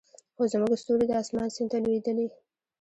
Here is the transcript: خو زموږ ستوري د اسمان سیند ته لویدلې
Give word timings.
خو 0.35 0.43
زموږ 0.53 0.73
ستوري 0.81 1.05
د 1.07 1.13
اسمان 1.21 1.47
سیند 1.55 1.69
ته 1.71 1.77
لویدلې 1.83 2.25